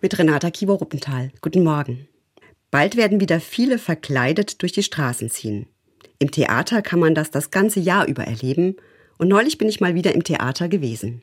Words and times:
mit 0.00 0.16
Renata 0.18 0.50
Kiewer-Ruppenthal. 0.50 1.32
Guten 1.40 1.64
Morgen. 1.64 2.06
Bald 2.70 2.96
werden 2.96 3.20
wieder 3.20 3.40
viele 3.40 3.78
verkleidet 3.78 4.62
durch 4.62 4.72
die 4.72 4.82
Straßen 4.82 5.30
ziehen. 5.30 5.66
Im 6.18 6.30
Theater 6.30 6.82
kann 6.82 7.00
man 7.00 7.14
das 7.14 7.30
das 7.30 7.50
ganze 7.50 7.80
Jahr 7.80 8.06
über 8.06 8.24
erleben 8.24 8.76
und 9.18 9.28
neulich 9.28 9.58
bin 9.58 9.68
ich 9.68 9.80
mal 9.80 9.94
wieder 9.94 10.14
im 10.14 10.22
Theater 10.22 10.68
gewesen. 10.68 11.22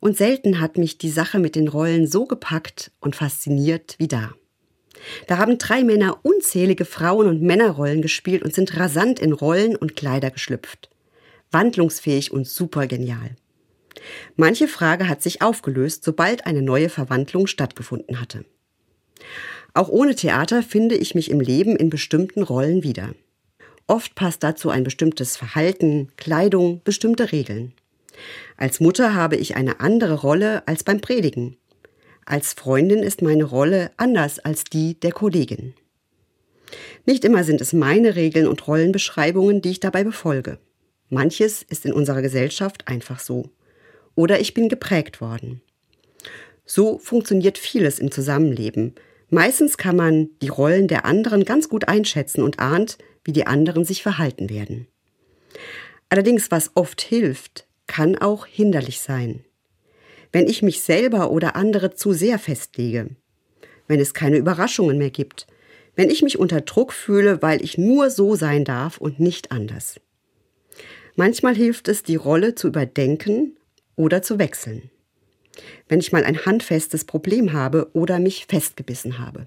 Und 0.00 0.16
selten 0.16 0.60
hat 0.60 0.78
mich 0.78 0.98
die 0.98 1.10
Sache 1.10 1.38
mit 1.38 1.54
den 1.54 1.68
Rollen 1.68 2.06
so 2.06 2.24
gepackt 2.26 2.92
und 3.00 3.16
fasziniert 3.16 3.96
wie 3.98 4.08
da. 4.08 4.32
Da 5.26 5.38
haben 5.38 5.58
drei 5.58 5.84
Männer 5.84 6.18
unzählige 6.22 6.84
Frauen- 6.84 7.28
und 7.28 7.42
Männerrollen 7.42 8.02
gespielt 8.02 8.42
und 8.42 8.54
sind 8.54 8.76
rasant 8.76 9.20
in 9.20 9.32
Rollen 9.32 9.76
und 9.76 9.96
Kleider 9.96 10.30
geschlüpft. 10.30 10.90
Wandlungsfähig 11.50 12.32
und 12.32 12.48
supergenial. 12.48 13.36
Manche 14.36 14.68
Frage 14.68 15.08
hat 15.08 15.22
sich 15.22 15.42
aufgelöst, 15.42 16.04
sobald 16.04 16.46
eine 16.46 16.62
neue 16.62 16.88
Verwandlung 16.88 17.46
stattgefunden 17.46 18.20
hatte. 18.20 18.44
Auch 19.74 19.88
ohne 19.88 20.14
Theater 20.14 20.62
finde 20.62 20.96
ich 20.96 21.14
mich 21.14 21.30
im 21.30 21.40
Leben 21.40 21.76
in 21.76 21.90
bestimmten 21.90 22.42
Rollen 22.42 22.82
wieder. 22.82 23.14
Oft 23.86 24.14
passt 24.14 24.42
dazu 24.42 24.70
ein 24.70 24.84
bestimmtes 24.84 25.36
Verhalten, 25.36 26.08
Kleidung, 26.16 26.82
bestimmte 26.84 27.32
Regeln. 27.32 27.72
Als 28.56 28.80
Mutter 28.80 29.14
habe 29.14 29.36
ich 29.36 29.56
eine 29.56 29.80
andere 29.80 30.14
Rolle 30.14 30.66
als 30.66 30.84
beim 30.84 31.00
Predigen. 31.00 31.56
Als 32.24 32.52
Freundin 32.52 33.02
ist 33.02 33.22
meine 33.22 33.44
Rolle 33.44 33.90
anders 33.96 34.38
als 34.38 34.64
die 34.64 34.98
der 35.00 35.12
Kollegin. 35.12 35.74
Nicht 37.04 37.24
immer 37.24 37.44
sind 37.44 37.60
es 37.60 37.72
meine 37.72 38.14
Regeln 38.14 38.46
und 38.46 38.66
Rollenbeschreibungen, 38.66 39.60
die 39.60 39.70
ich 39.70 39.80
dabei 39.80 40.04
befolge. 40.04 40.58
Manches 41.08 41.62
ist 41.62 41.84
in 41.84 41.92
unserer 41.92 42.22
Gesellschaft 42.22 42.88
einfach 42.88 43.18
so. 43.18 43.50
Oder 44.14 44.40
ich 44.40 44.54
bin 44.54 44.68
geprägt 44.68 45.20
worden. 45.20 45.62
So 46.64 46.98
funktioniert 46.98 47.58
vieles 47.58 47.98
im 47.98 48.10
Zusammenleben. 48.10 48.94
Meistens 49.30 49.76
kann 49.76 49.96
man 49.96 50.30
die 50.42 50.48
Rollen 50.48 50.88
der 50.88 51.04
anderen 51.04 51.44
ganz 51.44 51.68
gut 51.68 51.88
einschätzen 51.88 52.42
und 52.42 52.58
ahnt, 52.58 52.98
wie 53.24 53.32
die 53.32 53.46
anderen 53.46 53.84
sich 53.84 54.02
verhalten 54.02 54.50
werden. 54.50 54.86
Allerdings, 56.08 56.50
was 56.50 56.72
oft 56.74 57.00
hilft, 57.00 57.66
kann 57.86 58.16
auch 58.16 58.46
hinderlich 58.46 59.00
sein. 59.00 59.44
Wenn 60.30 60.46
ich 60.46 60.62
mich 60.62 60.82
selber 60.82 61.30
oder 61.30 61.56
andere 61.56 61.94
zu 61.94 62.12
sehr 62.12 62.38
festlege, 62.38 63.10
wenn 63.86 64.00
es 64.00 64.14
keine 64.14 64.36
Überraschungen 64.36 64.98
mehr 64.98 65.10
gibt, 65.10 65.46
wenn 65.94 66.10
ich 66.10 66.22
mich 66.22 66.38
unter 66.38 66.62
Druck 66.62 66.92
fühle, 66.92 67.42
weil 67.42 67.62
ich 67.62 67.76
nur 67.76 68.10
so 68.10 68.34
sein 68.34 68.64
darf 68.64 68.98
und 68.98 69.20
nicht 69.20 69.52
anders. 69.52 70.00
Manchmal 71.16 71.54
hilft 71.54 71.88
es, 71.88 72.02
die 72.02 72.16
Rolle 72.16 72.54
zu 72.54 72.68
überdenken 72.68 73.56
oder 73.96 74.22
zu 74.22 74.38
wechseln. 74.38 74.90
Wenn 75.88 76.00
ich 76.00 76.12
mal 76.12 76.24
ein 76.24 76.46
handfestes 76.46 77.04
Problem 77.04 77.52
habe 77.52 77.90
oder 77.92 78.18
mich 78.18 78.46
festgebissen 78.46 79.18
habe. 79.18 79.46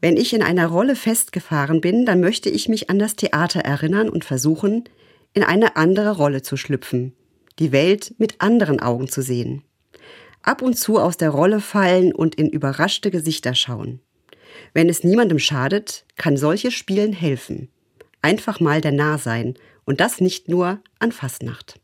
Wenn 0.00 0.16
ich 0.16 0.32
in 0.32 0.42
einer 0.42 0.66
Rolle 0.66 0.94
festgefahren 0.94 1.80
bin, 1.80 2.06
dann 2.06 2.20
möchte 2.20 2.50
ich 2.50 2.68
mich 2.68 2.88
an 2.88 2.98
das 2.98 3.16
Theater 3.16 3.60
erinnern 3.60 4.08
und 4.08 4.24
versuchen, 4.24 4.84
in 5.32 5.42
eine 5.42 5.76
andere 5.76 6.16
Rolle 6.16 6.42
zu 6.42 6.56
schlüpfen, 6.56 7.14
die 7.58 7.72
Welt 7.72 8.14
mit 8.18 8.40
anderen 8.40 8.80
Augen 8.80 9.08
zu 9.08 9.22
sehen. 9.22 9.62
Ab 10.42 10.62
und 10.62 10.78
zu 10.78 10.98
aus 10.98 11.16
der 11.16 11.30
Rolle 11.30 11.60
fallen 11.60 12.14
und 12.14 12.36
in 12.36 12.48
überraschte 12.48 13.10
Gesichter 13.10 13.54
schauen. 13.54 14.00
Wenn 14.72 14.88
es 14.88 15.02
niemandem 15.02 15.38
schadet, 15.38 16.04
kann 16.16 16.36
solches 16.36 16.74
Spielen 16.74 17.12
helfen. 17.12 17.68
Einfach 18.22 18.60
mal 18.60 18.80
der 18.80 18.92
Nah 18.92 19.18
sein 19.18 19.54
und 19.84 20.00
das 20.00 20.20
nicht 20.20 20.48
nur 20.48 20.80
an 20.98 21.12
Fastnacht. 21.12 21.80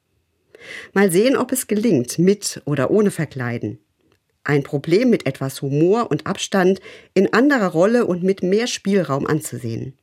Mal 0.92 1.10
sehen, 1.10 1.36
ob 1.36 1.52
es 1.52 1.66
gelingt, 1.66 2.18
mit 2.18 2.62
oder 2.64 2.90
ohne 2.90 3.10
Verkleiden. 3.10 3.78
Ein 4.44 4.62
Problem 4.62 5.10
mit 5.10 5.26
etwas 5.26 5.62
Humor 5.62 6.10
und 6.10 6.26
Abstand 6.26 6.80
in 7.14 7.32
anderer 7.32 7.68
Rolle 7.68 8.06
und 8.06 8.22
mit 8.22 8.42
mehr 8.42 8.66
Spielraum 8.66 9.26
anzusehen. 9.26 9.94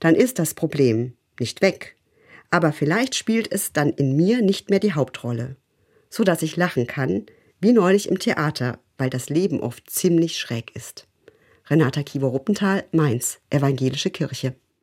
Dann 0.00 0.14
ist 0.14 0.38
das 0.38 0.54
Problem 0.54 1.12
nicht 1.38 1.62
weg, 1.62 1.96
aber 2.50 2.72
vielleicht 2.72 3.14
spielt 3.14 3.50
es 3.52 3.72
dann 3.72 3.90
in 3.90 4.16
mir 4.16 4.42
nicht 4.42 4.70
mehr 4.70 4.80
die 4.80 4.94
Hauptrolle, 4.94 5.56
so 6.08 6.24
dass 6.24 6.42
ich 6.42 6.56
lachen 6.56 6.86
kann, 6.86 7.26
wie 7.60 7.72
neulich 7.72 8.08
im 8.08 8.18
Theater, 8.18 8.80
weil 8.98 9.10
das 9.10 9.28
Leben 9.28 9.60
oft 9.60 9.88
ziemlich 9.88 10.38
schräg 10.38 10.74
ist. 10.74 11.06
Renata 11.68 12.02
Kiewer-Ruppenthal, 12.02 12.84
Mainz, 12.90 13.38
Evangelische 13.50 14.10
Kirche. 14.10 14.54